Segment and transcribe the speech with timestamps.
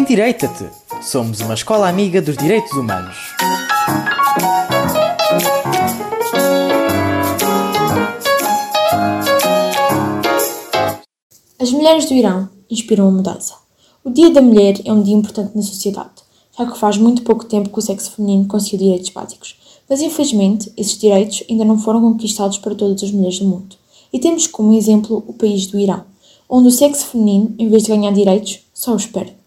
[0.00, 0.64] Endireita-te!
[1.02, 3.14] Somos uma escola amiga dos direitos humanos.
[11.58, 13.54] As mulheres do Irão inspiram a mudança.
[14.02, 16.22] O Dia da Mulher é um dia importante na sociedade,
[16.58, 19.60] já que faz muito pouco tempo que o sexo feminino conseguiu direitos básicos.
[19.86, 23.76] Mas infelizmente, esses direitos ainda não foram conquistados para todas as mulheres do mundo.
[24.10, 26.04] E temos como exemplo o país do Irão,
[26.48, 29.39] onde o sexo feminino, em vez de ganhar direitos, só os perde.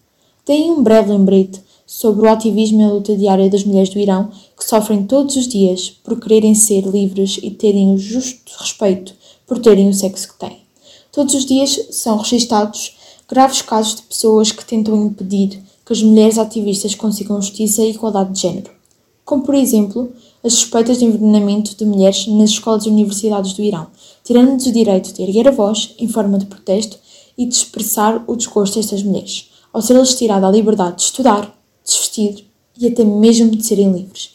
[0.46, 4.30] Daí um breve lembrete sobre o ativismo e a luta diária das mulheres do Irão
[4.56, 9.14] que sofrem todos os dias por quererem ser livres e terem o justo respeito
[9.46, 10.58] por terem o sexo que têm.
[11.10, 12.94] Todos os dias são registados
[13.26, 18.32] graves casos de pessoas que tentam impedir que as mulheres ativistas consigam justiça e igualdade
[18.32, 18.70] de género,
[19.24, 23.86] como por exemplo as suspeitas de envenenamento de mulheres nas escolas e universidades do Irão,
[24.22, 26.98] tirando-lhes o direito de erguer a voz em forma de protesto
[27.36, 31.52] e de expressar o desgosto destas mulheres, ao ser-lhes tirada a liberdade de estudar,
[31.84, 32.46] de se vestir
[32.78, 34.30] e até mesmo de serem livres.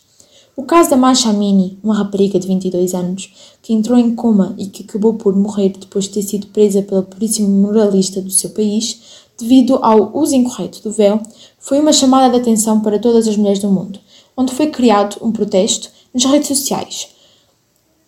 [0.54, 4.66] O caso da Masha Amini, uma rapariga de 22 anos, que entrou em coma e
[4.66, 9.00] que acabou por morrer depois de ter sido presa pela polícia moralista do seu país,
[9.40, 11.22] devido ao uso incorreto do véu,
[11.58, 13.98] foi uma chamada de atenção para todas as mulheres do mundo,
[14.36, 17.08] onde foi criado um protesto nas redes sociais,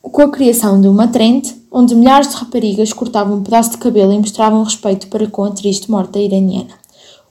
[0.01, 4.11] com a criação de uma trend onde milhares de raparigas cortavam um pedaço de cabelo
[4.11, 6.81] e mostravam respeito para com a triste morte iraniana.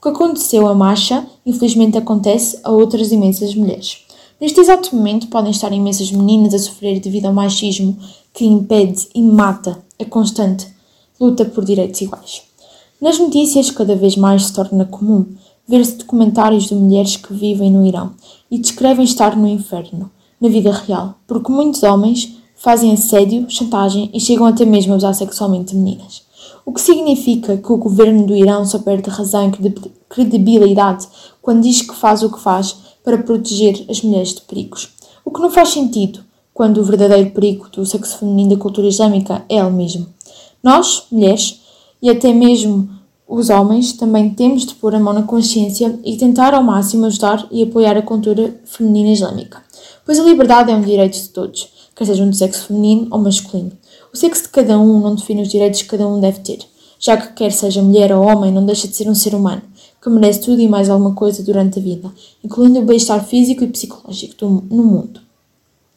[0.01, 3.99] O que aconteceu a Masha, infelizmente acontece a outras imensas mulheres.
[4.41, 7.95] Neste exato momento podem estar imensas meninas a sofrer devido ao machismo
[8.33, 10.67] que impede e mata a constante
[11.19, 12.41] luta por direitos iguais.
[12.99, 15.23] Nas notícias, cada vez mais se torna comum
[15.67, 18.13] ver-se documentários de mulheres que vivem no Irão
[18.49, 20.09] e descrevem estar no inferno,
[20.41, 25.13] na vida real, porque muitos homens fazem assédio, chantagem e chegam até mesmo a usar
[25.13, 26.23] sexualmente meninas.
[26.65, 29.73] O que significa que o governo do Irão só perde razão e
[30.09, 31.07] credibilidade
[31.41, 34.89] quando diz que faz o que faz para proteger as mulheres de perigos.
[35.25, 36.23] O que não faz sentido
[36.53, 40.07] quando o verdadeiro perigo do sexo feminino da cultura islâmica é ele mesmo.
[40.63, 41.61] Nós, mulheres,
[42.01, 42.89] e até mesmo
[43.27, 47.47] os homens, também temos de pôr a mão na consciência e tentar ao máximo ajudar
[47.49, 49.63] e apoiar a cultura feminina islâmica.
[50.05, 53.71] Pois a liberdade é um direito de todos, quer sejam do sexo feminino ou masculino.
[54.13, 56.59] O sexo de cada um não define os direitos que cada um deve ter,
[56.99, 59.61] já que quer seja mulher ou homem, não deixa de ser um ser humano,
[60.01, 62.11] que merece tudo e mais alguma coisa durante a vida,
[62.43, 65.21] incluindo o bem-estar físico e psicológico do, no mundo.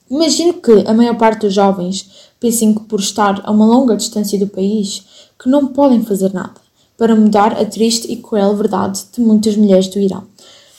[0.09, 2.09] Imagino que a maior parte dos jovens
[2.39, 5.05] pensem que por estar a uma longa distância do país,
[5.37, 6.55] que não podem fazer nada
[6.97, 10.23] para mudar a triste e cruel verdade de muitas mulheres do Irão.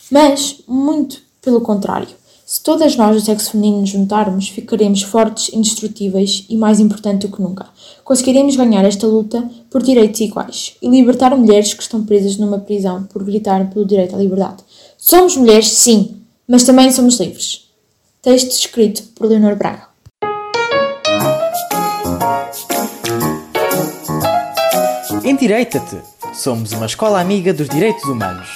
[0.10, 2.08] Mas, muito pelo contrário,
[2.46, 7.36] se todas nós do sexo feminino nos juntarmos, ficaremos fortes, indestrutíveis e, mais importante do
[7.36, 7.66] que nunca,
[8.04, 13.04] conseguiremos ganhar esta luta por direitos iguais e libertar mulheres que estão presas numa prisão
[13.06, 14.58] por gritar pelo direito à liberdade.
[14.96, 16.18] Somos mulheres, sim,
[16.48, 17.68] mas também somos livres.
[18.22, 19.88] Texto escrito por Leonor Braga.
[25.24, 26.00] Endireita-te!
[26.36, 28.48] Somos uma escola amiga dos direitos humanos.